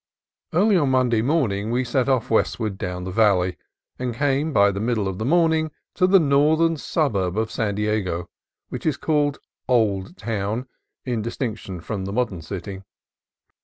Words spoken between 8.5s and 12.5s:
which is called Old Town, in distinction from the modern